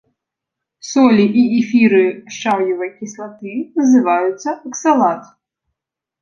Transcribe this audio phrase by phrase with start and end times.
[0.91, 1.99] Солі і эфіры
[2.37, 3.53] шчаўевай кіслаты
[3.83, 5.23] называюцца аксалат.